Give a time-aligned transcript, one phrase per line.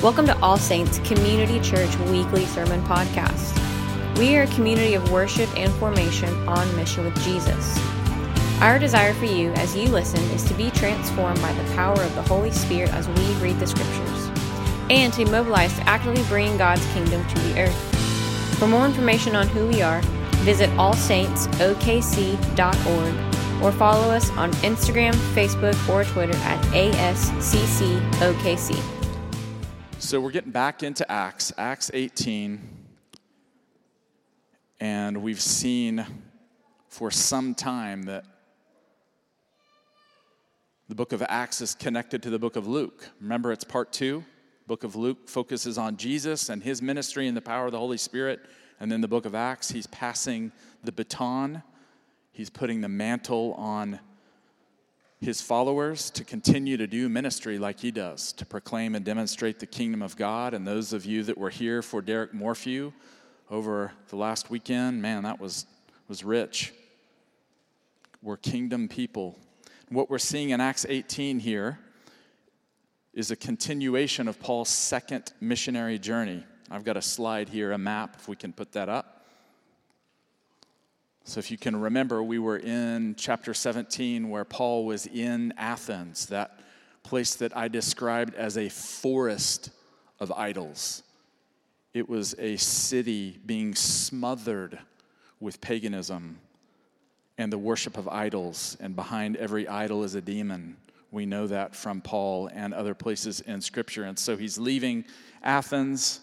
[0.00, 3.58] Welcome to All Saints Community Church Weekly Sermon Podcast.
[4.16, 7.76] We are a community of worship and formation on mission with Jesus.
[8.60, 12.14] Our desire for you as you listen is to be transformed by the power of
[12.14, 14.30] the Holy Spirit as we read the scriptures,
[14.88, 18.56] and to mobilize to actively bring God's kingdom to the earth.
[18.56, 20.00] For more information on who we are,
[20.44, 28.97] visit allsaintsokc.org or follow us on Instagram, Facebook, or Twitter at ASCCOKC.
[30.08, 32.66] So we're getting back into Acts, Acts 18.
[34.80, 36.06] And we've seen
[36.88, 38.24] for some time that
[40.88, 43.10] the book of Acts is connected to the book of Luke.
[43.20, 44.24] Remember, it's part two.
[44.66, 47.98] Book of Luke focuses on Jesus and his ministry and the power of the Holy
[47.98, 48.40] Spirit.
[48.80, 50.52] And then the book of Acts, he's passing
[50.82, 51.62] the baton,
[52.32, 54.00] he's putting the mantle on
[55.20, 59.66] his followers to continue to do ministry like he does, to proclaim and demonstrate the
[59.66, 60.54] kingdom of God.
[60.54, 62.92] And those of you that were here for Derek Morphew
[63.50, 65.66] over the last weekend, man, that was,
[66.06, 66.72] was rich.
[68.22, 69.36] We're kingdom people.
[69.88, 71.78] What we're seeing in Acts 18 here
[73.12, 76.44] is a continuation of Paul's second missionary journey.
[76.70, 79.17] I've got a slide here, a map, if we can put that up.
[81.28, 86.24] So, if you can remember, we were in chapter 17 where Paul was in Athens,
[86.28, 86.58] that
[87.02, 89.68] place that I described as a forest
[90.20, 91.02] of idols.
[91.92, 94.78] It was a city being smothered
[95.38, 96.38] with paganism
[97.36, 100.78] and the worship of idols, and behind every idol is a demon.
[101.10, 104.04] We know that from Paul and other places in Scripture.
[104.04, 105.04] And so he's leaving
[105.42, 106.20] Athens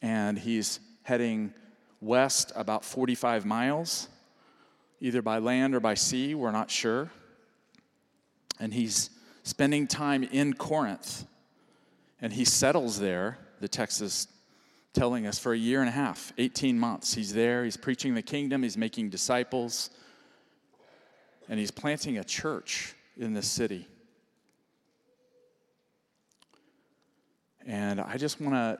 [0.00, 1.52] and he's heading
[2.00, 4.08] west about 45 miles
[5.02, 7.10] either by land or by sea, we're not sure.
[8.60, 9.10] And he's
[9.42, 11.26] spending time in Corinth.
[12.20, 14.28] And he settles there, the text is
[14.92, 17.14] telling us, for a year and a half, 18 months.
[17.14, 19.90] He's there, he's preaching the kingdom, he's making disciples,
[21.48, 23.88] and he's planting a church in this city.
[27.66, 28.78] And I just want to,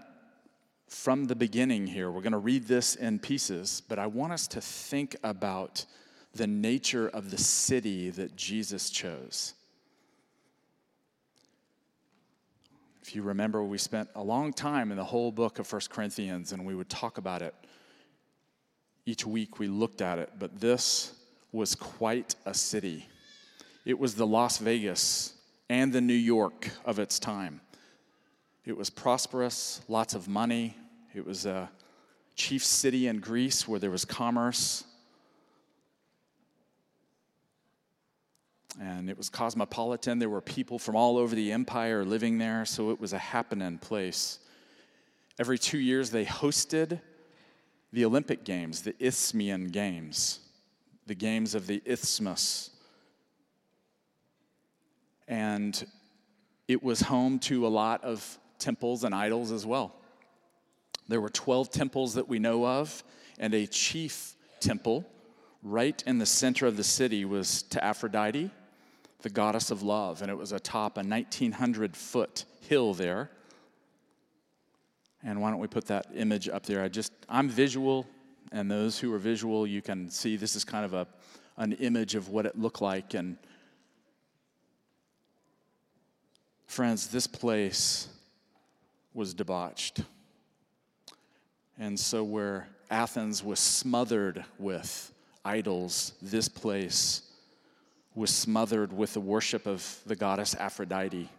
[0.88, 4.46] from the beginning here, we're going to read this in pieces, but I want us
[4.48, 5.84] to think about
[6.34, 9.54] the nature of the city that Jesus chose.
[13.02, 16.52] If you remember, we spent a long time in the whole book of First Corinthians
[16.52, 17.54] and we would talk about it.
[19.04, 21.12] Each week we looked at it, but this
[21.50, 23.08] was quite a city.
[23.84, 25.34] It was the Las Vegas
[25.68, 27.60] and the New York of its time.
[28.64, 30.76] It was prosperous, lots of money.
[31.14, 31.68] It was a
[32.36, 34.84] chief city in Greece where there was commerce.
[38.80, 40.18] And it was cosmopolitan.
[40.18, 43.78] There were people from all over the empire living there, so it was a happening
[43.78, 44.38] place.
[45.38, 47.00] Every two years, they hosted
[47.92, 50.40] the Olympic Games, the Isthmian Games,
[51.06, 52.70] the Games of the Isthmus.
[55.28, 55.86] And
[56.68, 59.94] it was home to a lot of temples and idols as well.
[61.08, 63.02] There were 12 temples that we know of,
[63.38, 65.04] and a chief temple
[65.62, 68.50] right in the center of the city was to Aphrodite
[69.22, 73.30] the goddess of love, and it was atop a 1,900 foot hill there.
[75.24, 76.82] And why don't we put that image up there?
[76.82, 78.06] I just, I'm visual,
[78.50, 81.06] and those who are visual, you can see this is kind of a,
[81.56, 83.14] an image of what it looked like.
[83.14, 83.36] And
[86.66, 88.08] friends, this place
[89.14, 90.00] was debauched.
[91.78, 95.12] And so, where Athens was smothered with
[95.44, 97.31] idols, this place
[98.14, 101.30] was smothered with the worship of the goddess Aphrodite.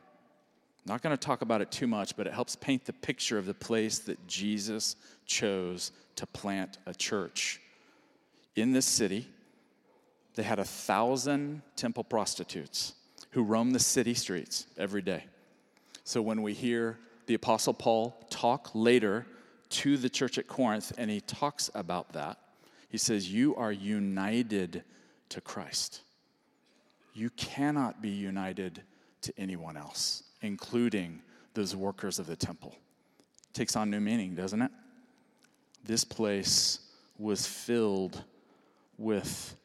[0.86, 3.46] Not going to talk about it too much, but it helps paint the picture of
[3.46, 4.96] the place that Jesus
[5.26, 7.62] chose to plant a church.
[8.56, 9.28] In this city,
[10.36, 12.96] they had a thousand temple prostitutes
[13.32, 15.26] who roamed the city streets every day.
[16.04, 19.26] So when we hear the Apostle Paul talk later
[19.70, 22.38] to the church at Corinth, and he talks about that,
[22.90, 24.84] he says, You are united
[25.30, 26.02] to Christ
[27.14, 28.82] you cannot be united
[29.22, 31.22] to anyone else, including
[31.54, 32.76] those workers of the temple.
[33.54, 34.72] Takes on new meaning, doesn't it?
[35.86, 36.80] This place
[37.18, 38.24] was filled
[38.98, 39.56] with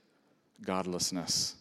[0.64, 1.54] godlessness.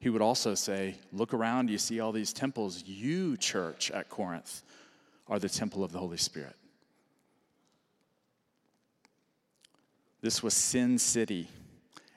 [0.00, 2.82] He would also say, Look around, you see all these temples.
[2.86, 4.62] You, church at Corinth,
[5.28, 6.56] are the temple of the Holy Spirit.
[10.20, 11.48] This was Sin City,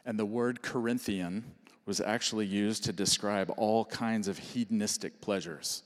[0.05, 1.43] and the word Corinthian
[1.89, 5.81] was actually used to describe all kinds of hedonistic pleasures.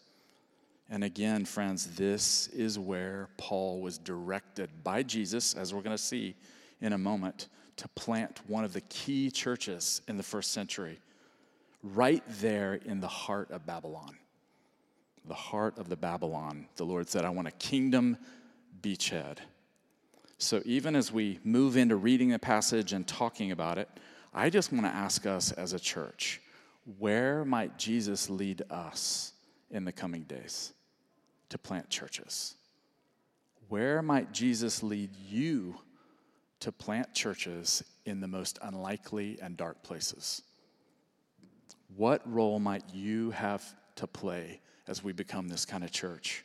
[0.90, 6.04] And again, friends, this is where Paul was directed by Jesus, as we're going to
[6.04, 6.36] see
[6.82, 7.48] in a moment,
[7.78, 11.00] to plant one of the key churches in the first century,
[11.82, 14.18] right there in the heart of Babylon.
[15.26, 16.68] The heart of the Babylon.
[16.76, 18.18] The Lord said, I want a kingdom
[18.82, 19.38] beachhead.
[20.38, 23.88] So even as we move into reading the passage and talking about it,
[24.34, 26.42] I just want to ask us as a church
[26.98, 29.34] where might Jesus lead us
[29.70, 30.74] in the coming days
[31.50, 32.56] to plant churches?
[33.70, 35.76] Where might Jesus lead you
[36.60, 40.42] to plant churches in the most unlikely and dark places?
[41.96, 43.64] What role might you have
[43.96, 46.44] to play as we become this kind of church?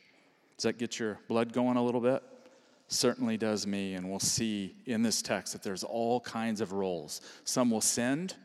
[0.57, 2.21] Does that get your blood going a little bit?
[2.91, 7.21] Certainly does me, and we'll see in this text that there's all kinds of roles.
[7.43, 8.35] Some will send,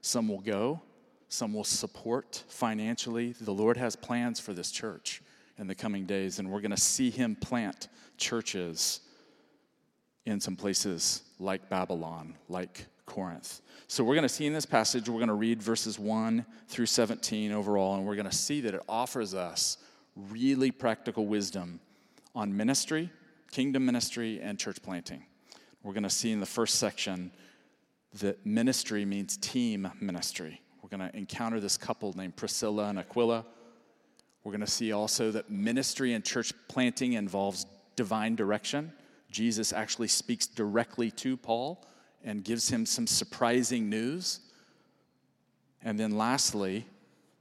[0.00, 0.80] some will go,
[1.28, 3.34] some will support financially.
[3.38, 5.22] The Lord has plans for this church
[5.58, 9.00] in the coming days, and we're going to see Him plant churches
[10.24, 13.60] in some places like Babylon, like Corinth.
[13.86, 16.86] So we're going to see in this passage, we're going to read verses 1 through
[16.86, 19.76] 17 overall, and we're going to see that it offers us
[20.16, 21.80] really practical wisdom
[22.34, 23.10] on ministry,
[23.50, 25.24] kingdom ministry, and church planting.
[25.82, 27.30] We're going to see in the first section
[28.20, 30.60] that ministry means team ministry.
[30.82, 33.44] We're going to encounter this couple named Priscilla and Aquila.
[34.42, 37.66] We're going to see also that ministry and church planting involves
[37.96, 38.92] divine direction.
[39.30, 41.84] Jesus actually speaks directly to Paul
[42.24, 44.40] and gives him some surprising news.
[45.82, 46.86] And then lastly,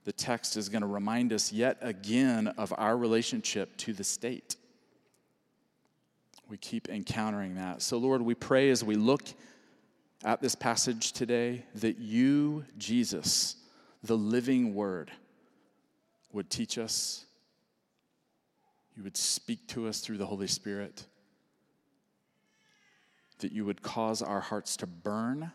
[0.05, 4.55] the text is going to remind us yet again of our relationship to the state.
[6.49, 7.81] We keep encountering that.
[7.81, 9.21] So, Lord, we pray as we look
[10.25, 13.55] at this passage today that you, Jesus,
[14.03, 15.11] the living word,
[16.33, 17.25] would teach us.
[18.97, 21.05] You would speak to us through the Holy Spirit
[23.39, 25.51] that you would cause our hearts to burn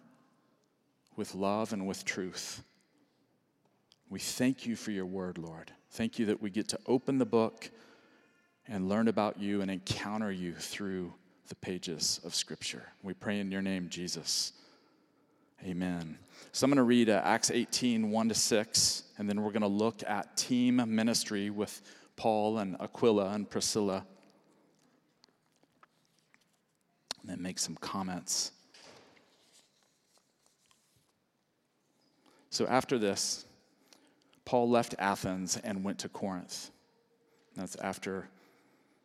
[1.17, 2.63] with love and with truth.
[4.09, 5.73] We thank you for your word, Lord.
[5.91, 7.71] Thank you that we get to open the book
[8.69, 11.13] and learn about you and encounter you through
[11.49, 12.85] the pages of Scripture.
[13.03, 14.53] We pray in your name, Jesus.
[15.65, 16.19] Amen.
[16.53, 19.63] So I'm going to read uh, Acts 18, 1 to 6, and then we're going
[19.63, 21.83] to look at team ministry with
[22.17, 24.07] Paul and Aquila and Priscilla
[27.25, 28.53] and then make some comments.
[32.51, 33.47] So after this,
[34.45, 36.71] Paul left Athens and went to Corinth.
[37.57, 38.29] That's after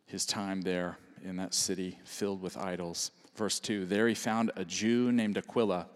[0.10, 3.12] his time there in that city filled with idols.
[3.36, 5.88] Verse 2 There he found a Jew named Aquila,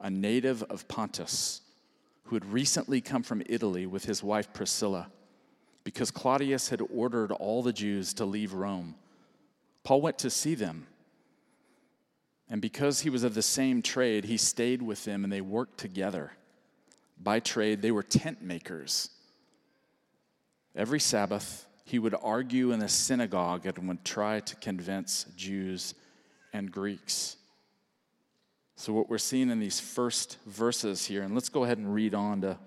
[0.00, 1.60] a native of Pontus,
[2.24, 5.10] who had recently come from Italy with his wife Priscilla,
[5.84, 8.94] because Claudius had ordered all the Jews to leave Rome.
[9.84, 10.86] Paul went to see them
[12.52, 15.78] and because he was of the same trade, he stayed with them and they worked
[15.78, 16.32] together.
[17.18, 19.08] By trade, they were tent makers.
[20.76, 25.94] Every Sabbath, he would argue in the synagogue and would try to convince Jews
[26.52, 27.36] and Greeks.
[28.76, 32.14] So, what we're seeing in these first verses here, and let's go ahead and read
[32.14, 32.58] on to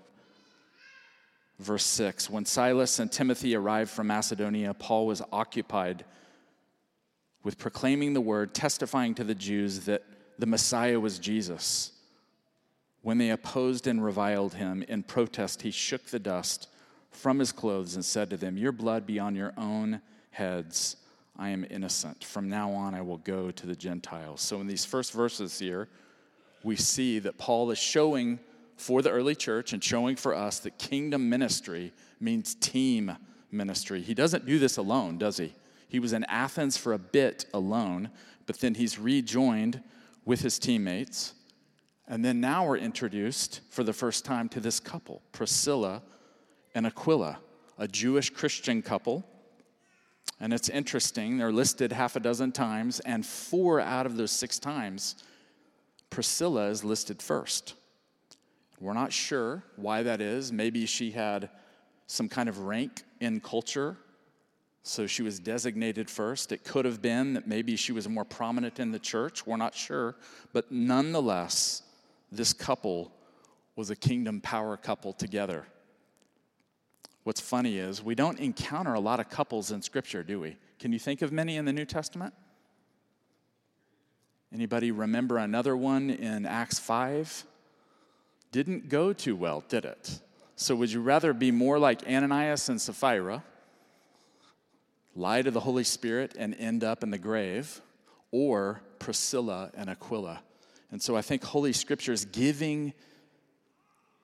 [1.60, 2.30] verse 6.
[2.30, 6.06] When Silas and Timothy arrived from Macedonia, Paul was occupied
[7.44, 10.04] with proclaiming the word, testifying to the Jews that
[10.40, 11.92] the Messiah was Jesus.
[13.02, 16.68] When they opposed and reviled him in protest, he shook the dust
[17.16, 20.98] from his clothes and said to them, Your blood be on your own heads.
[21.38, 22.24] I am innocent.
[22.24, 24.42] From now on, I will go to the Gentiles.
[24.42, 25.90] So, in these first verses here,
[26.64, 28.40] we see that Paul is showing
[28.78, 33.16] for the early church and showing for us that kingdom ministry means team
[33.52, 34.02] ministry.
[34.02, 35.54] He doesn't do this alone, does he?
[35.88, 38.10] He was in Athens for a bit alone,
[38.46, 39.82] but then he's rejoined
[40.26, 41.34] with his teammates.
[42.08, 46.02] And then now we're introduced for the first time to this couple, Priscilla
[46.76, 47.40] and Aquila,
[47.80, 49.26] a Jewish Christian couple.
[50.40, 54.60] And it's interesting, they're listed half a dozen times, and four out of those six
[54.60, 55.16] times,
[56.12, 57.74] Priscilla is listed first.
[58.80, 60.52] We're not sure why that is.
[60.52, 61.50] Maybe she had
[62.06, 63.98] some kind of rank in culture
[64.88, 66.52] so she was designated first.
[66.52, 69.46] It could have been that maybe she was more prominent in the church.
[69.48, 70.16] We're not sure.
[70.54, 71.82] But nonetheless,
[72.32, 73.12] this couple
[73.76, 75.66] was a kingdom power couple together.
[77.26, 80.56] What's funny is we don't encounter a lot of couples in Scripture, do we?
[80.80, 82.34] Can you think of many in the New Testament?
[84.54, 87.44] Anybody remember another one in Acts 5?
[88.54, 90.22] Didn't go too well, did it?
[90.56, 93.44] So would you rather be more like Ananias and Sapphira?
[95.16, 97.82] lie to the Holy Spirit and end up in the grave,
[98.32, 100.42] or Priscilla and Aquila.
[100.92, 102.94] And so I think Holy Scripture is giving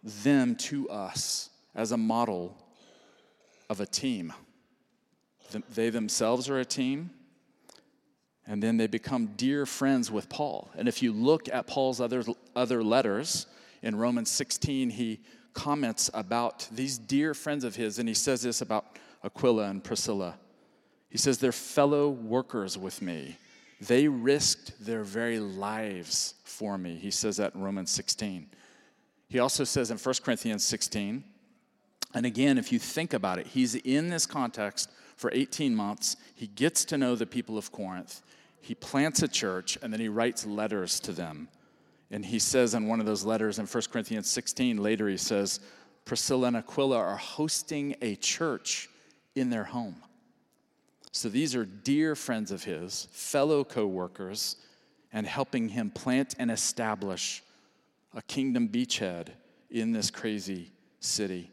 [0.03, 2.57] them to us as a model
[3.71, 4.33] of a team.
[5.73, 7.11] They themselves are a team,
[8.45, 10.69] and then they become dear friends with Paul.
[10.75, 12.23] And if you look at Paul's other,
[12.53, 13.47] other letters,
[13.81, 15.21] in Romans 16, he
[15.53, 20.35] comments about these dear friends of his, and he says this about Aquila and Priscilla.
[21.09, 23.37] He says, They're fellow workers with me.
[23.79, 26.95] They risked their very lives for me.
[26.95, 28.49] He says that in Romans 16.
[29.29, 31.23] He also says in 1 Corinthians 16,
[32.13, 36.17] and again, if you think about it, he's in this context for 18 months.
[36.35, 38.21] He gets to know the people of Corinth.
[38.59, 41.47] He plants a church, and then he writes letters to them.
[42.11, 45.61] And he says in one of those letters in 1 Corinthians 16, later he says,
[46.03, 48.89] Priscilla and Aquila are hosting a church
[49.35, 49.95] in their home.
[51.13, 54.57] So these are dear friends of his, fellow co workers,
[55.13, 57.43] and helping him plant and establish
[58.13, 59.29] a kingdom beachhead
[59.69, 61.51] in this crazy city.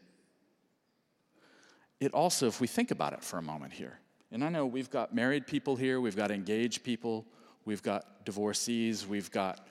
[1.99, 3.99] It also, if we think about it for a moment here,
[4.31, 7.25] and I know we've got married people here, we've got engaged people,
[7.65, 9.67] we've got divorcees, we've got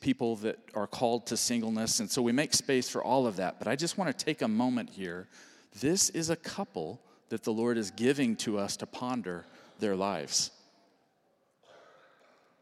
[0.00, 3.58] people that are called to singleness, and so we make space for all of that.
[3.58, 5.26] But I just want to take a moment here.
[5.80, 9.44] This is a couple that the Lord is giving to us to ponder
[9.78, 10.50] their lives.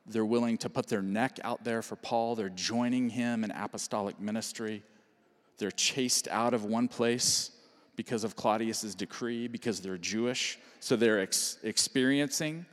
[0.06, 2.34] They're willing to put their neck out there for Paul.
[2.34, 4.82] They're joining him in apostolic ministry.
[5.58, 7.50] They're chased out of one place
[7.96, 10.58] because of Claudius's decree, because they're Jewish.
[10.80, 12.66] So they're ex- experiencing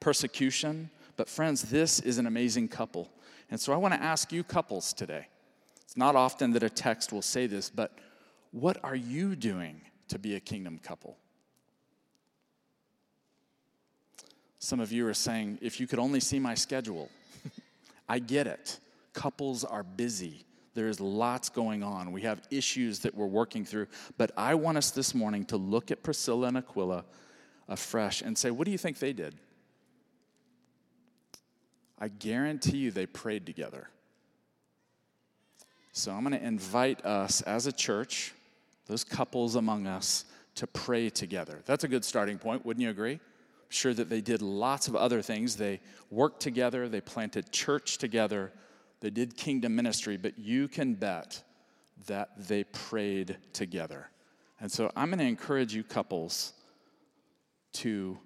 [0.00, 0.90] persecution.
[1.16, 3.10] But, friends, this is an amazing couple.
[3.50, 5.28] And so I want to ask you, couples, today.
[5.82, 7.92] It's not often that a text will say this, but
[8.50, 11.16] what are you doing to be a kingdom couple?
[14.58, 17.10] Some of you are saying, if you could only see my schedule.
[18.08, 18.78] I get it.
[19.12, 20.46] Couples are busy.
[20.74, 22.10] There's lots going on.
[22.10, 23.86] We have issues that we're working through.
[24.18, 27.04] But I want us this morning to look at Priscilla and Aquila
[27.68, 29.36] afresh and say, what do you think they did?
[31.98, 33.88] I guarantee you they prayed together.
[35.92, 38.34] So I'm going to invite us as a church,
[38.86, 40.24] those couples among us,
[40.56, 41.60] to pray together.
[41.66, 43.12] That's a good starting point, wouldn't you agree?
[43.12, 45.56] I'm sure that they did lots of other things.
[45.56, 48.52] They worked together, they planted church together,
[49.04, 51.42] they did kingdom ministry, but you can bet
[52.06, 54.08] that they prayed together.
[54.60, 56.54] And so I'm going to encourage you, couples,
[57.74, 58.16] to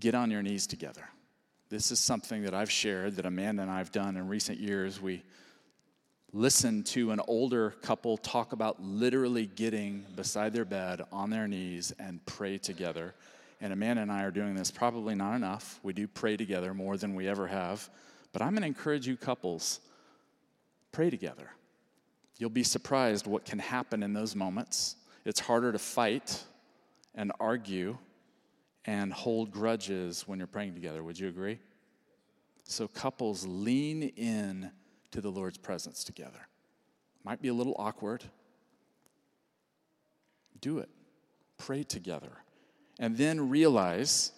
[0.00, 1.08] get on your knees together.
[1.68, 5.00] This is something that I've shared that Amanda and I have done in recent years.
[5.00, 5.22] We
[6.32, 11.92] listened to an older couple talk about literally getting beside their bed on their knees
[12.00, 13.14] and pray together.
[13.60, 15.78] And Amanda and I are doing this probably not enough.
[15.84, 17.88] We do pray together more than we ever have.
[18.32, 19.78] But I'm going to encourage you, couples,
[20.92, 21.50] pray together.
[22.38, 24.96] You'll be surprised what can happen in those moments.
[25.24, 26.44] It's harder to fight
[27.14, 27.98] and argue
[28.84, 31.02] and hold grudges when you're praying together.
[31.02, 31.58] Would you agree?
[32.64, 34.70] So, couples, lean in
[35.10, 36.48] to the Lord's presence together.
[37.24, 38.24] Might be a little awkward.
[40.60, 40.90] Do it.
[41.56, 42.32] Pray together.
[42.98, 44.32] And then realize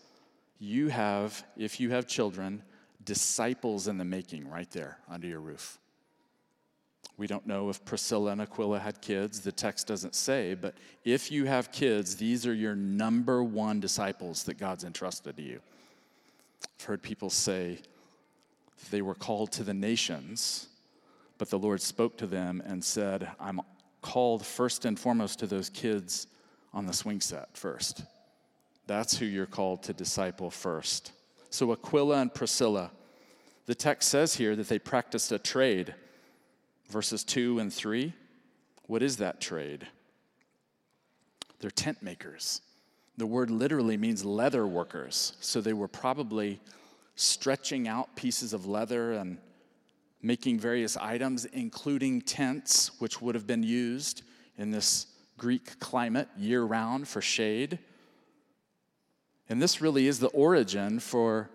[0.59, 2.63] you have, if you have children,
[3.05, 5.80] disciples in the making right there under your roof.
[7.21, 9.41] We don't know if Priscilla and Aquila had kids.
[9.41, 10.75] The text doesn't say, but
[11.05, 15.61] if you have kids, these are your number one disciples that God's entrusted to you.
[16.65, 17.81] I've heard people say
[18.91, 20.69] they were called to the nations,
[21.37, 23.61] but the Lord spoke to them and said, I'm
[24.01, 26.27] called first and foremost to those kids
[26.73, 28.03] on the swing set first.
[28.87, 31.13] That's who you're called to disciple first.
[31.51, 32.93] So, Aquila and Priscilla,
[33.67, 35.95] the text says here that they practiced a trade.
[36.91, 38.13] Verses 2 and 3.
[38.87, 39.87] What is that trade?
[41.61, 42.63] They're tent makers.
[43.17, 45.35] The word literally means leather workers.
[45.41, 46.61] So they were probably
[47.15, 49.39] stretching out pieces of leather and
[50.21, 54.23] making various items, including tents, which would have been used
[54.59, 55.07] in this
[55.39, 57.79] Greek climate year round for shade.
[59.49, 61.51] And this really is the origin for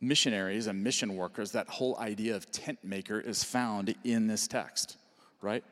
[0.00, 1.52] missionaries and mission workers.
[1.52, 4.96] That whole idea of tent maker is found in this text,
[5.40, 5.64] right?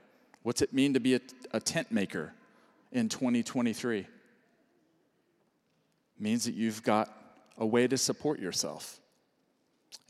[0.43, 1.21] What's it mean to be a,
[1.53, 2.33] a tent maker
[2.93, 3.99] in 2023?
[4.01, 4.07] It
[6.19, 7.13] means that you've got
[7.57, 9.01] a way to support yourself.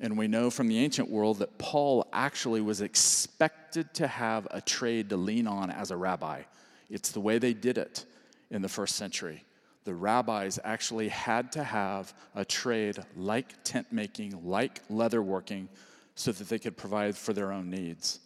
[0.01, 4.61] And we know from the ancient world that Paul actually was expected to have a
[4.61, 6.43] trade to lean on as a rabbi.
[6.91, 8.05] It's the way they did it
[8.51, 9.45] in the first century.
[9.88, 15.66] The rabbis actually had to have a trade like tent making, like leather working,
[16.14, 18.21] so that they could provide for their own needs.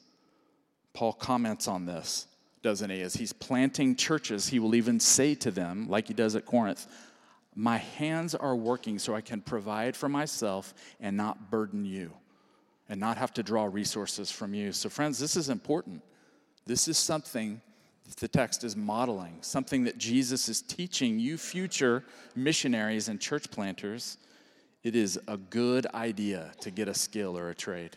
[0.92, 2.26] Paul comments on this,
[2.62, 3.00] doesn't he?
[3.00, 6.88] As he's planting churches, he will even say to them, like he does at Corinth,
[7.54, 12.10] My hands are working so I can provide for myself and not burden you
[12.88, 14.72] and not have to draw resources from you.
[14.72, 16.02] So, friends, this is important.
[16.66, 17.60] This is something
[18.16, 22.04] the text is modeling, something that Jesus is teaching you, future
[22.34, 24.18] missionaries and church planters.
[24.82, 27.96] It is a good idea to get a skill or a trade.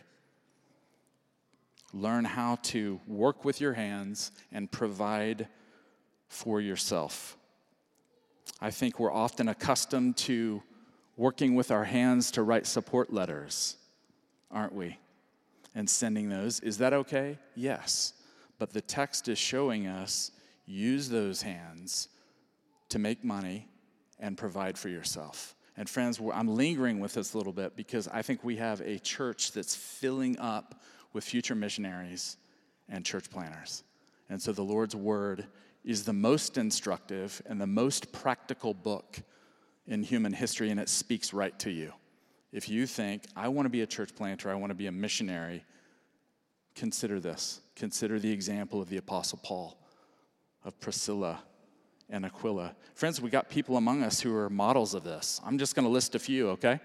[1.92, 5.48] Learn how to work with your hands and provide
[6.28, 7.36] for yourself.
[8.60, 10.62] I think we're often accustomed to
[11.16, 13.76] working with our hands to write support letters,
[14.50, 14.98] aren't we?
[15.74, 16.60] And sending those.
[16.60, 17.38] Is that okay?
[17.54, 18.12] Yes.
[18.58, 20.30] But the text is showing us
[20.64, 22.08] use those hands
[22.88, 23.68] to make money
[24.18, 25.54] and provide for yourself.
[25.76, 28.98] And friends, I'm lingering with this a little bit because I think we have a
[28.98, 30.80] church that's filling up
[31.12, 32.38] with future missionaries
[32.88, 33.82] and church planners.
[34.28, 35.46] And so the Lord's Word
[35.84, 39.20] is the most instructive and the most practical book
[39.86, 41.92] in human history, and it speaks right to you.
[42.52, 44.92] If you think, I want to be a church planter, I want to be a
[44.92, 45.64] missionary,
[46.76, 47.60] consider this.
[47.74, 49.76] Consider the example of the Apostle Paul,
[50.64, 51.42] of Priscilla
[52.08, 52.76] and Aquila.
[52.94, 55.40] Friends, we got people among us who are models of this.
[55.44, 56.78] I'm just going to list a few, okay?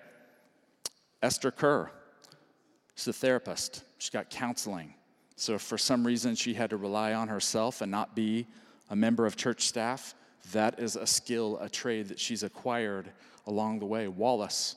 [1.22, 1.92] Esther Kerr,
[2.96, 3.84] she's a therapist.
[4.00, 4.96] She got counseling.
[5.36, 8.48] So, for some reason she had to rely on herself and not be
[8.90, 10.16] a member of church staff,
[10.52, 13.12] that is a skill, a trade that she's acquired
[13.46, 14.08] along the way.
[14.08, 14.76] Wallace,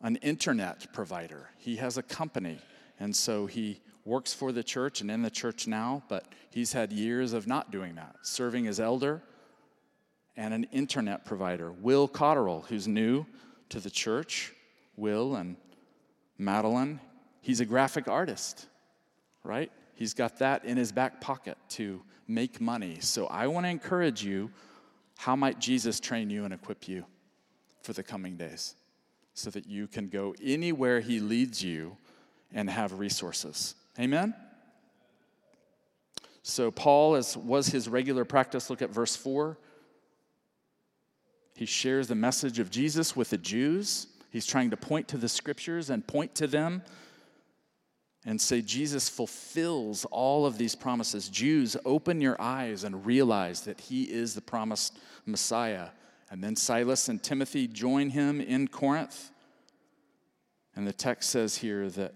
[0.00, 2.58] an internet provider, he has a company,
[3.00, 6.92] and so he works for the church and in the church now, but he's had
[6.92, 9.22] years of not doing that, serving as elder
[10.36, 11.72] and an internet provider.
[11.72, 13.24] Will Cotterill, who's new
[13.70, 14.52] to the church,
[14.96, 15.56] Will and
[16.38, 17.00] Madeline,
[17.40, 18.66] he's a graphic artist,
[19.42, 19.70] right?
[19.94, 22.98] He's got that in his back pocket to make money.
[23.00, 24.50] So I want to encourage you
[25.16, 27.04] how might Jesus train you and equip you
[27.82, 28.74] for the coming days
[29.34, 31.96] so that you can go anywhere he leads you
[32.52, 33.76] and have resources?
[33.98, 34.34] Amen?
[36.42, 39.56] So, Paul, as was his regular practice, look at verse 4.
[41.54, 44.08] He shares the message of Jesus with the Jews.
[44.30, 46.82] He's trying to point to the scriptures and point to them
[48.26, 51.28] and say, Jesus fulfills all of these promises.
[51.28, 55.88] Jews, open your eyes and realize that he is the promised Messiah.
[56.30, 59.30] And then Silas and Timothy join him in Corinth.
[60.74, 62.14] And the text says here that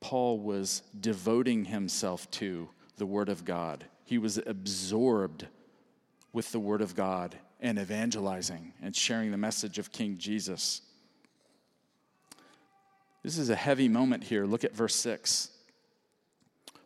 [0.00, 3.84] Paul was devoting himself to the Word of God.
[4.04, 5.46] He was absorbed
[6.32, 10.82] with the Word of God and evangelizing and sharing the message of King Jesus.
[13.22, 14.46] This is a heavy moment here.
[14.46, 15.50] Look at verse 6.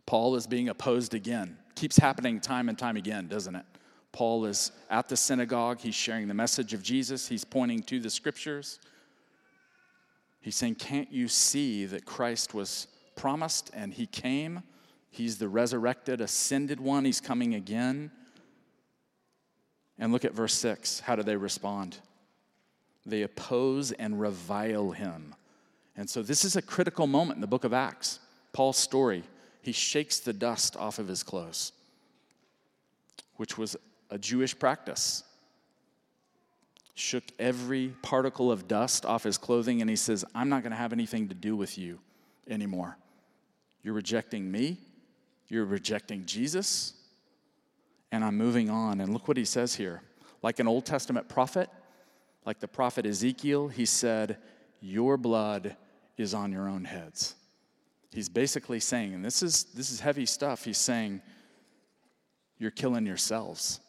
[0.06, 1.58] Paul is being opposed again.
[1.74, 3.64] Keeps happening time and time again, doesn't it?
[4.12, 5.80] Paul is at the synagogue.
[5.80, 7.28] He's sharing the message of Jesus.
[7.28, 8.80] He's pointing to the scriptures.
[10.40, 14.62] He's saying, Can't you see that Christ was promised, and he came.
[15.10, 17.04] He's the resurrected, ascended one.
[17.04, 18.10] He's coming again.
[19.98, 21.00] And look at verse 6.
[21.00, 21.98] How do they respond?
[23.04, 25.34] They oppose and revile him.
[25.96, 28.20] And so this is a critical moment in the book of Acts.
[28.52, 29.24] Paul's story.
[29.62, 31.72] He shakes the dust off of his clothes,
[33.36, 33.76] which was
[34.08, 35.22] a Jewish practice.
[36.94, 40.78] Shook every particle of dust off his clothing, and he says, I'm not going to
[40.78, 41.98] have anything to do with you
[42.50, 42.96] anymore.
[43.82, 44.78] You're rejecting me.
[45.48, 46.94] You're rejecting Jesus.
[48.12, 49.00] And I'm moving on.
[49.00, 50.02] And look what he says here.
[50.42, 51.68] Like an Old Testament prophet,
[52.44, 54.38] like the prophet Ezekiel, he said,
[54.80, 55.76] Your blood
[56.16, 57.34] is on your own heads.
[58.12, 61.20] He's basically saying, and this is, this is heavy stuff, he's saying,
[62.58, 63.80] You're killing yourselves.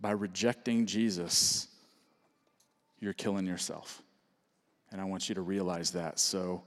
[0.00, 1.68] By rejecting Jesus,
[3.00, 4.02] you're killing yourself.
[4.90, 6.18] And I want you to realize that.
[6.18, 6.62] So,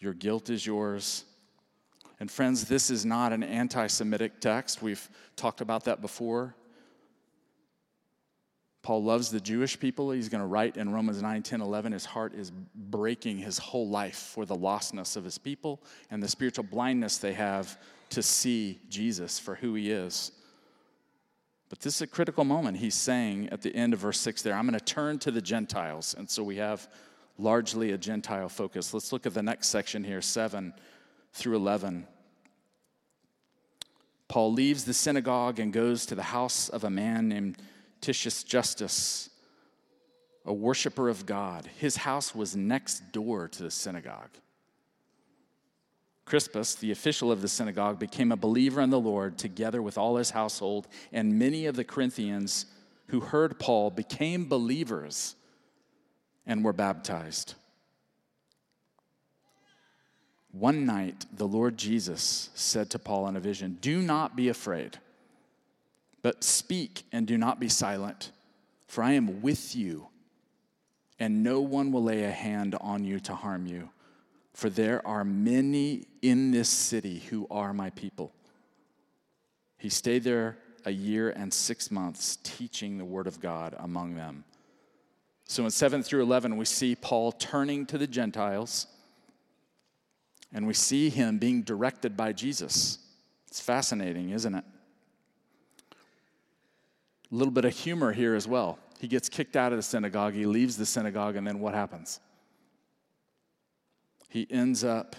[0.00, 1.24] your guilt is yours.
[2.18, 4.82] And friends, this is not an anti Semitic text.
[4.82, 6.54] We've talked about that before.
[8.82, 10.10] Paul loves the Jewish people.
[10.10, 11.92] He's going to write in Romans 9, 10, 11.
[11.92, 16.28] His heart is breaking his whole life for the lostness of his people and the
[16.28, 20.32] spiritual blindness they have to see Jesus for who he is.
[21.68, 22.78] But this is a critical moment.
[22.78, 25.42] He's saying at the end of verse 6 there, I'm going to turn to the
[25.42, 26.14] Gentiles.
[26.18, 26.88] And so we have
[27.40, 28.92] largely a Gentile focus.
[28.92, 30.72] Let's look at the next section here, 7
[31.32, 32.06] through 11.
[34.28, 37.58] Paul leaves the synagogue and goes to the house of a man named
[38.00, 39.30] Titius Justus,
[40.44, 41.68] a worshiper of God.
[41.78, 44.30] His house was next door to the synagogue.
[46.24, 50.16] Crispus, the official of the synagogue, became a believer in the Lord together with all
[50.16, 52.66] his household, and many of the Corinthians
[53.08, 55.34] who heard Paul became believers
[56.46, 57.54] and were baptized.
[60.52, 64.98] One night, the Lord Jesus said to Paul in a vision, Do not be afraid,
[66.22, 68.32] but speak and do not be silent,
[68.88, 70.08] for I am with you,
[71.20, 73.90] and no one will lay a hand on you to harm you,
[74.52, 78.32] for there are many in this city who are my people.
[79.78, 84.44] He stayed there a year and six months, teaching the word of God among them.
[85.50, 88.86] So in 7 through 11, we see Paul turning to the Gentiles
[90.52, 93.00] and we see him being directed by Jesus.
[93.48, 94.62] It's fascinating, isn't it?
[95.90, 98.78] A little bit of humor here as well.
[99.00, 102.20] He gets kicked out of the synagogue, he leaves the synagogue, and then what happens?
[104.28, 105.16] He ends up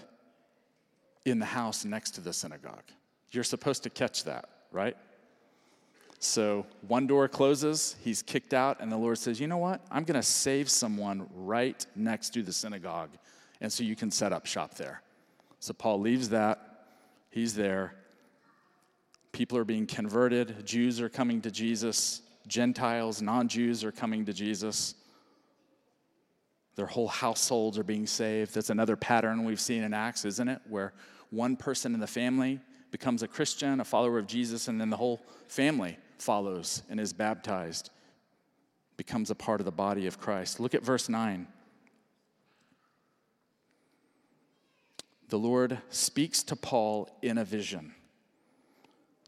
[1.26, 2.86] in the house next to the synagogue.
[3.32, 4.96] You're supposed to catch that, right?
[6.24, 9.82] So one door closes, he's kicked out, and the Lord says, You know what?
[9.90, 13.10] I'm going to save someone right next to the synagogue,
[13.60, 15.02] and so you can set up shop there.
[15.60, 16.86] So Paul leaves that.
[17.32, 17.96] He's there.
[19.32, 20.64] People are being converted.
[20.64, 22.22] Jews are coming to Jesus.
[22.48, 24.94] Gentiles, non Jews are coming to Jesus.
[26.76, 28.54] Their whole households are being saved.
[28.54, 30.62] That's another pattern we've seen in Acts, isn't it?
[30.70, 30.94] Where
[31.32, 32.60] one person in the family
[32.92, 37.14] becomes a Christian, a follower of Jesus, and then the whole family follows and is
[37.14, 37.90] baptized,
[38.96, 40.60] becomes a part of the body of Christ.
[40.60, 41.48] Look at verse 9.
[45.32, 47.94] the Lord speaks to Paul in a vision.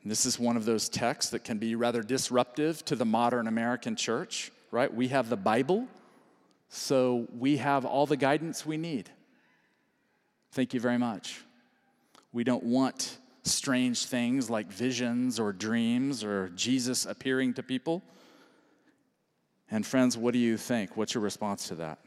[0.06, 3.96] This is one of those texts that can be rather disruptive to the modern American
[3.96, 4.94] church, right?
[4.94, 5.88] We have the Bible,
[6.68, 9.10] so we have all the guidance we need.
[10.52, 11.42] Thank you very much.
[12.34, 18.02] We don't want strange things like visions or dreams or Jesus appearing to people.
[19.70, 20.96] And, friends, what do you think?
[20.96, 22.00] What's your response to that?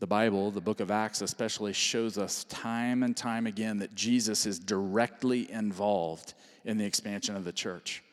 [0.00, 4.46] The Bible, the book of Acts especially, shows us time and time again that Jesus
[4.46, 8.04] is directly involved in the expansion of the church.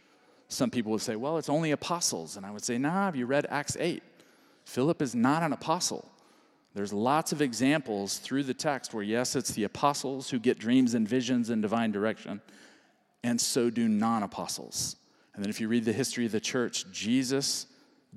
[0.47, 2.37] Some people would say, well, it's only apostles.
[2.37, 4.01] And I would say, nah, have you read Acts 8?
[4.63, 6.09] Philip is not an apostle.
[6.75, 10.93] There's lots of examples through the text where, yes, it's the apostles who get dreams
[10.93, 12.41] and visions and divine direction,
[13.23, 14.97] and so do non apostles.
[15.33, 17.67] And then if you read the history of the church, Jesus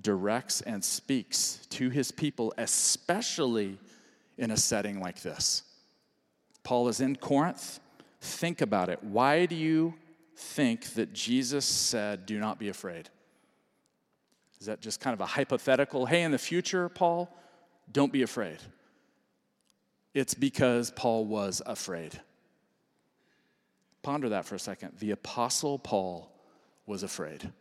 [0.00, 3.78] directs and speaks to his people, especially
[4.36, 5.62] in a setting like this.
[6.64, 7.78] Paul is in Corinth.
[8.20, 9.02] Think about it.
[9.04, 9.94] Why do you
[10.36, 13.08] think that Jesus said, Do not be afraid?
[14.60, 16.06] Is that just kind of a hypothetical?
[16.06, 17.32] Hey, in the future, Paul,
[17.92, 18.58] don't be afraid.
[20.14, 22.20] It's because Paul was afraid.
[24.02, 24.92] Ponder that for a second.
[24.98, 26.32] The Apostle Paul
[26.86, 27.52] was afraid.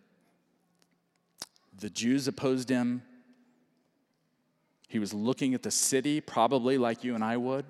[1.80, 3.04] The Jews opposed him.
[4.88, 7.66] He was looking at the city, probably like you and I would,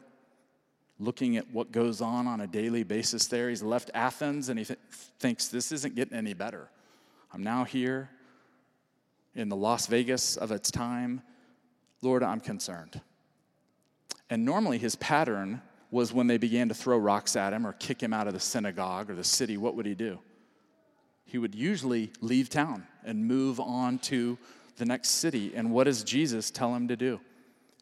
[1.00, 3.50] looking at what goes on on a daily basis there.
[3.50, 4.80] He's left Athens and he th-
[5.20, 6.70] thinks this isn't getting any better.
[7.34, 8.10] I'm now here
[9.34, 11.22] in the Las Vegas of its time.
[12.02, 13.02] Lord, I'm concerned.
[14.30, 18.02] And normally his pattern was when they began to throw rocks at him or kick
[18.02, 20.20] him out of the synagogue or the city, what would he do?
[21.28, 24.38] he would usually leave town and move on to
[24.78, 25.52] the next city.
[25.54, 27.20] And what does Jesus tell him to do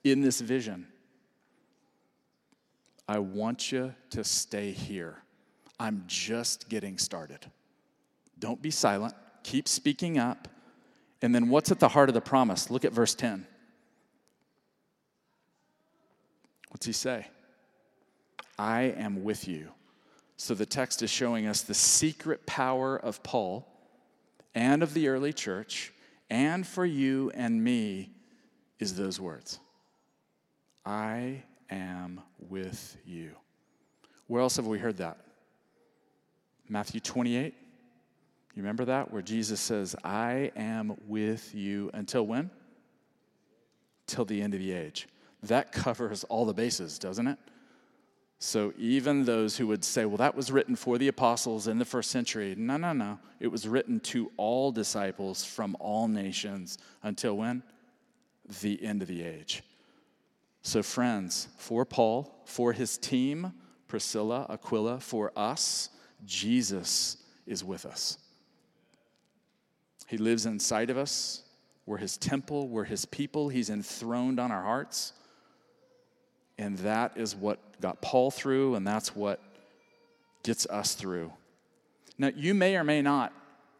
[0.04, 0.88] in this vision?
[3.08, 5.22] I want you to stay here.
[5.80, 7.40] I'm just getting started.
[8.40, 10.48] Don't be silent, keep speaking up.
[11.22, 12.72] And then what's at the heart of the promise?
[12.72, 13.46] Look at verse 10.
[16.76, 17.28] What's he say?
[18.60, 19.70] I am with you
[20.36, 23.66] so the text is showing us the secret power of Paul
[24.54, 25.94] and of the early church,
[26.30, 28.12] and for you and me,
[28.78, 29.62] is those words
[30.86, 33.32] I am with you.
[34.28, 35.18] Where else have we heard that?
[36.68, 37.54] Matthew 28.
[38.54, 39.14] You remember that?
[39.14, 42.50] Where Jesus says, I am with you until when?
[44.08, 45.08] Till the end of the age.
[45.48, 47.38] That covers all the bases, doesn't it?
[48.40, 51.86] So even those who would say, well, that was written for the apostles in the
[51.86, 53.20] first century, no, no, no.
[53.40, 57.64] It was written to all disciples from all nations until when?
[58.62, 59.64] The end of the age.
[60.62, 63.54] So, friends, for Paul, for his team,
[63.88, 65.90] Priscilla, Aquila, for us,
[66.26, 68.18] Jesus is with us.
[70.08, 71.44] He lives inside of us.
[71.86, 73.50] We're his temple, we're his people.
[73.50, 75.14] He's enthroned on our hearts.
[76.58, 79.42] And that is what got Paul through, and that's what
[80.44, 81.32] gets us through.
[82.18, 83.34] Now, you may or may not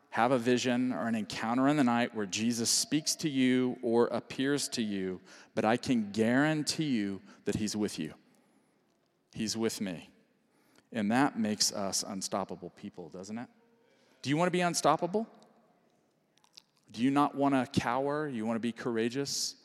[0.10, 4.08] have a vision or an encounter in the night where Jesus speaks to you or
[4.08, 5.20] appears to you,
[5.56, 8.14] but I can guarantee you that he's with you.
[9.34, 10.10] He's with me.
[10.94, 13.48] And that makes us unstoppable people, doesn't it?
[14.22, 15.28] Do you want to be unstoppable?
[16.92, 18.30] Do you not want to cower?
[18.30, 19.56] You want to be courageous?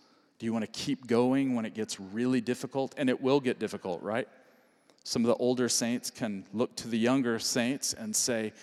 [0.41, 2.95] Do you want to keep going when it gets really difficult?
[2.97, 4.27] And it will get difficult, right?
[5.05, 8.55] Some of the older saints can look to the younger saints and say,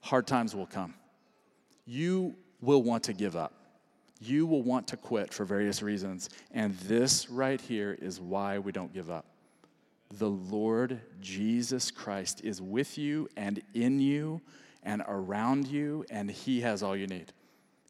[0.00, 0.94] hard times will come.
[1.84, 3.52] You will want to give up.
[4.20, 6.30] You will want to quit for various reasons.
[6.50, 9.26] And this right here is why we don't give up.
[10.10, 14.40] The Lord Jesus Christ is with you and in you
[14.82, 17.34] and around you, and He has all you need.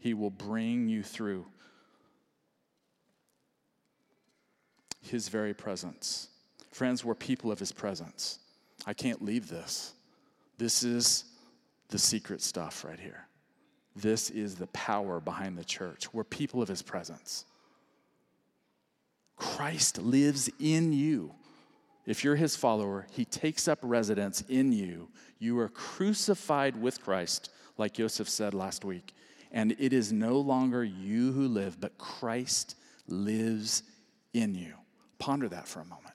[0.01, 1.47] He will bring you through.
[5.09, 6.29] His very presence.
[6.71, 8.39] Friends, we're people of His presence.
[8.87, 9.95] I can't leave this.
[10.59, 11.25] This is
[11.89, 13.27] the secret stuff right here.
[13.97, 16.13] This is the power behind the church.
[16.13, 17.45] We're people of His presence.
[19.37, 21.35] Christ lives in you.
[22.07, 25.09] If you're His follower, He takes up residence in you.
[25.39, 29.15] You are crucified with Christ, like Joseph said last week.
[29.51, 33.83] And it is no longer you who live, but Christ lives
[34.33, 34.75] in you.
[35.19, 36.15] Ponder that for a moment.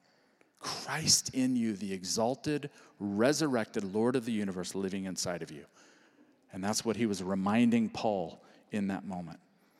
[0.59, 5.65] Christ in you, the exalted, resurrected Lord of the universe living inside of you.
[6.53, 9.39] And that's what he was reminding Paul in that moment.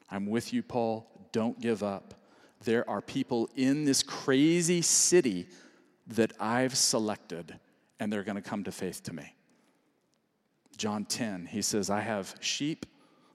[0.10, 1.08] I'm with you, Paul.
[1.32, 2.14] Don't give up.
[2.64, 5.48] There are people in this crazy city
[6.08, 7.58] that I've selected,
[8.00, 9.36] and they're going to come to faith to me.
[10.78, 12.86] John 10, he says, I have sheep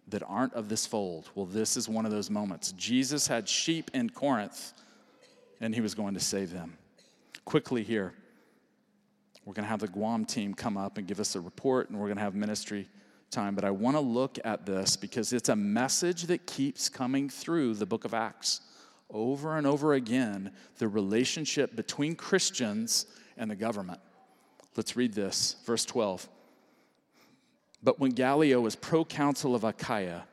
[0.09, 1.31] that aren't of this fold.
[1.35, 2.73] Well, this is one of those moments.
[2.73, 4.73] Jesus had sheep in Corinth,
[5.61, 6.77] and he was going to save them.
[7.45, 8.13] Quickly here,
[9.45, 11.99] we're going to have the Guam team come up and give us a report, and
[11.99, 12.87] we're going to have ministry
[13.31, 13.55] time.
[13.55, 17.75] But I want to look at this because it's a message that keeps coming through
[17.75, 18.61] the book of Acts
[19.11, 23.07] over and over again the relationship between Christians
[23.39, 24.01] and the government.
[24.77, 26.29] Let's read this, verse 12.
[27.83, 30.25] But when Gallio was proconsul of Achaia,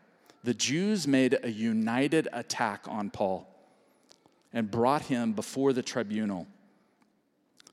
[0.43, 3.47] the Jews made a united attack on Paul
[4.55, 6.47] and brought him before the tribunal.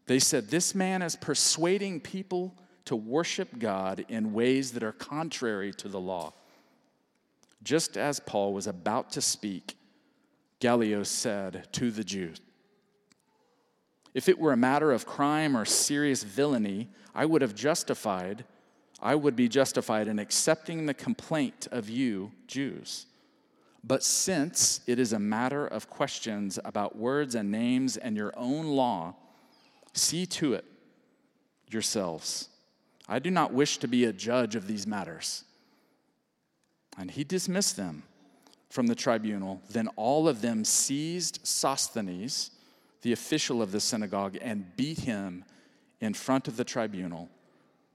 [0.04, 5.72] They said, This man is persuading people to worship God in ways that are contrary
[5.74, 6.34] to the law.
[7.62, 9.76] Just as Paul was about to speak,
[10.58, 12.40] Gallio said to the Jews,
[14.12, 18.44] If it were a matter of crime or serious villainy, I would have justified
[19.02, 23.06] I would be justified in accepting the complaint of you, Jews.
[23.84, 28.66] But since it is a matter of questions about words and names and your own
[28.66, 29.14] law,
[29.92, 30.64] see to it
[31.68, 32.48] yourselves.
[33.08, 35.44] I do not wish to be a judge of these matters.
[36.96, 38.04] And he dismissed them
[38.70, 39.60] from the tribunal.
[39.70, 42.50] Then all of them seized Sosthenes,
[43.02, 45.44] the official of the synagogue, and beat him
[46.00, 47.28] in front of the tribunal.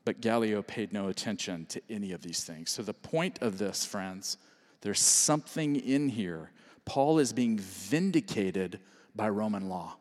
[0.06, 2.72] But Gallio paid no attention to any of these things.
[2.72, 4.38] So, the point of this, friends,
[4.82, 6.52] there's something in here.
[6.86, 8.80] Paul is being vindicated
[9.16, 9.98] by Roman law.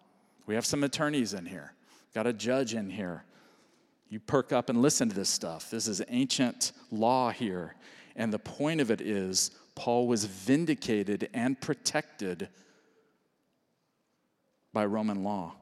[0.47, 1.73] We have some attorneys in here,
[2.15, 3.25] got a judge in here.
[4.09, 5.71] You perk up and listen to this stuff.
[5.71, 7.75] This is ancient law here.
[8.15, 12.49] And the point of it is, Paul was vindicated and protected
[14.73, 15.55] by Roman law.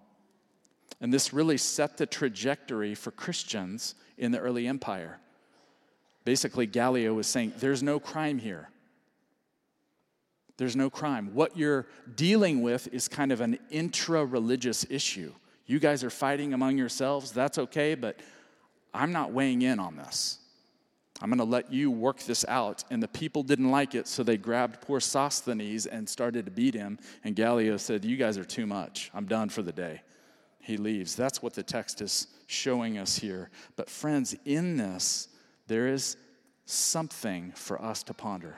[1.00, 5.18] And this really set the trajectory for Christians in the early empire.
[6.24, 8.68] Basically, Gallio was saying, There's no crime here.
[10.56, 11.30] There's no crime.
[11.34, 15.32] What you're dealing with is kind of an intra religious issue.
[15.66, 18.20] You guys are fighting among yourselves, that's okay, but
[18.92, 20.38] I'm not weighing in on this.
[21.20, 22.84] I'm going to let you work this out.
[22.90, 26.74] And the people didn't like it, so they grabbed poor Sosthenes and started to beat
[26.74, 26.98] him.
[27.22, 29.10] And Gallio said, You guys are too much.
[29.14, 30.02] I'm done for the day
[30.64, 31.14] he leaves.
[31.14, 33.50] That's what the text is showing us here.
[33.76, 35.28] But, friends, in this,
[35.66, 36.16] there is
[36.64, 38.56] something for us to ponder.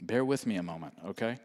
[0.00, 1.38] Bear with me a moment, okay?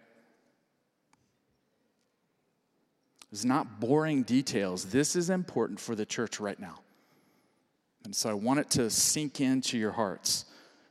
[3.32, 4.86] It's not boring details.
[4.86, 6.80] This is important for the church right now.
[8.06, 10.46] And so I want it to sink into your hearts.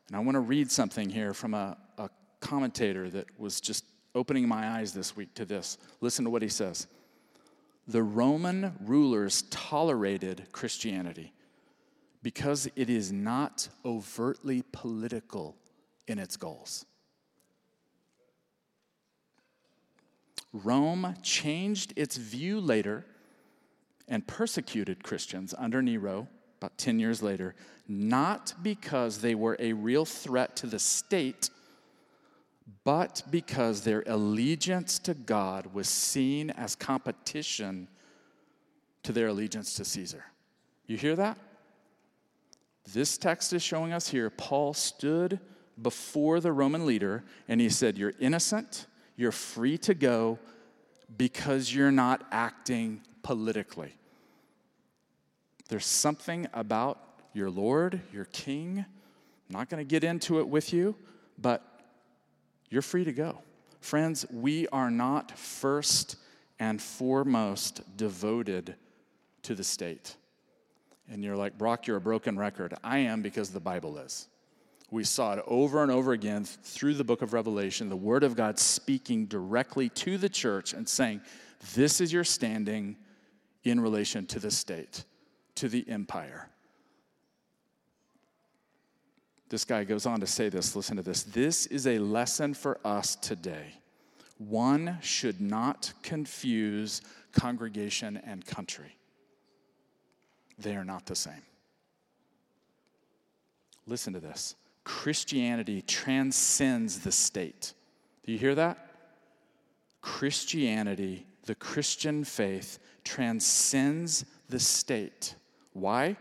[0.08, 4.48] And I want to read something here from a, a commentator that was just opening
[4.48, 5.78] my eyes this week to this.
[6.00, 6.86] Listen to what he says.
[7.86, 11.32] the Roman rulers tolerated Christianity
[12.22, 15.56] because it is not overtly political
[16.06, 16.86] in its goals.
[20.52, 23.06] Rome changed its view later
[24.08, 27.54] and persecuted Christians under Nero about 10 years later,
[27.88, 31.50] not because they were a real threat to the state,
[32.84, 37.88] but because their allegiance to God was seen as competition
[39.02, 40.24] to their allegiance to Caesar.
[40.86, 41.38] You hear that?
[42.92, 45.40] This text is showing us here Paul stood
[45.80, 50.38] before the Roman leader and he said, You're innocent, you're free to go
[51.16, 53.94] because you're not acting politically.
[55.68, 56.98] There's something about
[57.32, 58.78] your Lord, your King.
[58.78, 60.94] I'm not going to get into it with you,
[61.38, 61.62] but
[62.68, 63.38] you're free to go.
[63.80, 66.16] Friends, we are not first
[66.58, 68.76] and foremost devoted
[69.42, 70.16] to the state.
[71.10, 72.74] And you're like, Brock, you're a broken record.
[72.84, 74.28] I am because the Bible is.
[74.92, 78.36] We saw it over and over again through the book of Revelation, the Word of
[78.36, 81.22] God speaking directly to the church and saying,
[81.74, 82.98] This is your standing
[83.64, 85.04] in relation to the state,
[85.54, 86.50] to the empire.
[89.48, 91.22] This guy goes on to say this listen to this.
[91.22, 93.72] This is a lesson for us today.
[94.36, 97.00] One should not confuse
[97.32, 98.98] congregation and country,
[100.58, 101.42] they are not the same.
[103.86, 107.72] Listen to this Christianity transcends the state.
[108.24, 108.78] Do you hear that?
[110.00, 115.34] Christianity, the Christian faith, transcends the state.
[115.72, 116.16] Why?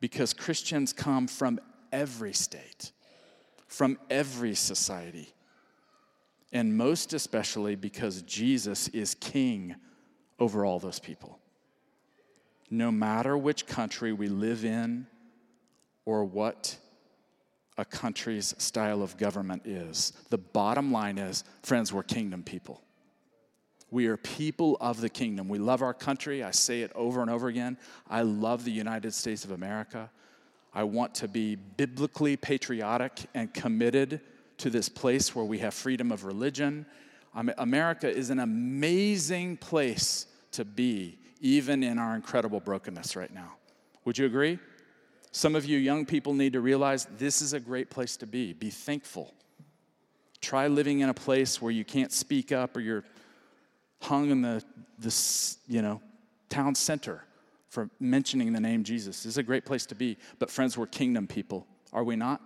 [0.00, 1.60] Because Christians come from
[1.92, 2.90] every state,
[3.68, 5.32] from every society,
[6.52, 9.76] and most especially because Jesus is king
[10.38, 11.38] over all those people.
[12.68, 15.06] No matter which country we live in
[16.04, 16.76] or what
[17.78, 20.12] a country's style of government is.
[20.30, 22.82] The bottom line is, friends, we're kingdom people.
[23.90, 25.48] We are people of the kingdom.
[25.48, 26.42] We love our country.
[26.42, 27.76] I say it over and over again.
[28.08, 30.10] I love the United States of America.
[30.72, 34.20] I want to be biblically patriotic and committed
[34.58, 36.86] to this place where we have freedom of religion.
[37.58, 43.54] America is an amazing place to be, even in our incredible brokenness right now.
[44.04, 44.58] Would you agree?
[45.32, 48.52] Some of you young people need to realize this is a great place to be.
[48.52, 49.34] Be thankful.
[50.42, 53.04] Try living in a place where you can't speak up or you're
[54.00, 54.62] hung in the
[54.98, 56.00] this, you know,
[56.48, 57.24] town center
[57.68, 59.22] for mentioning the name Jesus.
[59.22, 60.18] This is a great place to be.
[60.38, 62.42] But friends, we're kingdom people, are we not?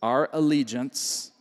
[0.00, 1.32] Our allegiance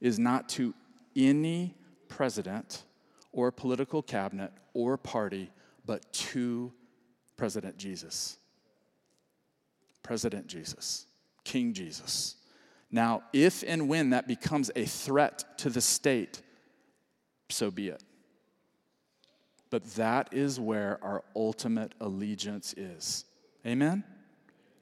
[0.00, 0.74] is not to
[1.16, 1.74] any
[2.08, 2.84] president
[3.32, 5.50] or political cabinet or party,
[5.86, 6.72] but to
[7.36, 8.38] President Jesus.
[10.04, 11.06] President Jesus,
[11.42, 12.36] King Jesus.
[12.92, 16.42] Now, if and when that becomes a threat to the state,
[17.48, 18.04] so be it.
[19.70, 23.24] But that is where our ultimate allegiance is.
[23.66, 24.04] Amen?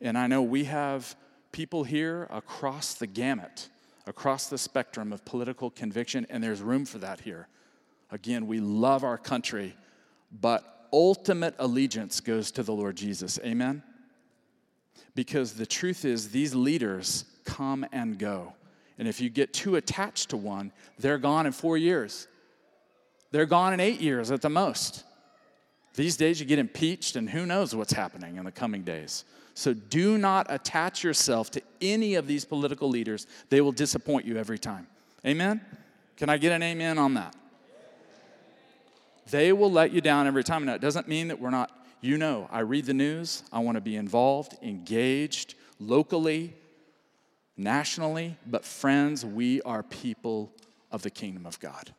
[0.02, 1.16] And I know we have
[1.52, 3.70] people here across the gamut,
[4.06, 7.48] across the spectrum of political conviction, and there's room for that here.
[8.10, 9.74] Again, we love our country,
[10.30, 13.38] but ultimate allegiance goes to the Lord Jesus.
[13.44, 13.82] Amen?
[15.14, 18.54] Because the truth is, these leaders come and go.
[18.98, 22.28] And if you get too attached to one, they're gone in four years.
[23.30, 25.04] They're gone in eight years at the most.
[25.94, 29.24] These days, you get impeached, and who knows what's happening in the coming days.
[29.54, 33.26] So do not attach yourself to any of these political leaders.
[33.50, 34.86] They will disappoint you every time.
[35.26, 35.60] Amen?
[36.16, 37.36] Can I get an amen on that?
[39.30, 40.64] They will let you down every time.
[40.64, 41.70] Now, it doesn't mean that we're not
[42.02, 46.52] you know, I read the news, I want to be involved, engaged locally,
[47.56, 50.52] nationally, but friends, we are people
[50.90, 51.94] of the kingdom of God.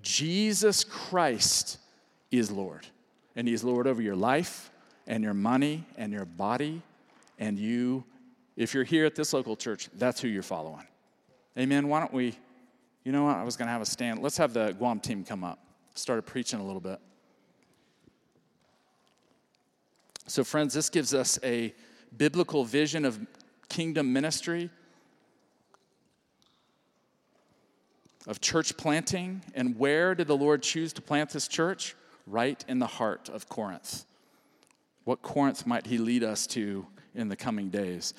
[0.00, 1.78] Jesus Christ
[2.30, 2.86] is Lord,
[3.34, 4.70] and He is Lord over your life
[5.08, 6.80] and your money and your body,
[7.38, 8.04] and you,
[8.56, 10.86] if you're here at this local church, that's who you're following.
[11.58, 11.88] Amen.
[11.88, 12.36] Why don't we,
[13.02, 13.36] you know what?
[13.36, 14.22] I was going to have a stand.
[14.22, 15.58] Let's have the Guam team come up.
[15.94, 17.00] Started preaching a little bit.
[20.28, 21.74] So, friends, this gives us a
[22.14, 23.18] biblical vision of
[23.70, 24.68] kingdom ministry,
[28.26, 29.42] of church planting.
[29.54, 31.96] And where did the Lord choose to plant this church?
[32.26, 34.04] Right in the heart of Corinth.
[35.04, 38.12] What Corinth might He lead us to in the coming days?